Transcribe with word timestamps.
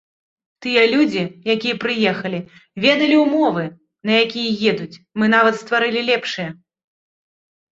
Тыя 0.65 0.81
людзі, 0.93 1.21
якія 1.55 1.75
прыехалі, 1.83 2.39
ведалі 2.85 3.15
ўмовы, 3.25 3.63
на 4.11 4.17
якія 4.23 4.67
едуць, 4.73 4.99
мы 5.21 5.25
нават 5.35 5.53
стварылі 5.63 6.01
лепшыя. 6.09 6.49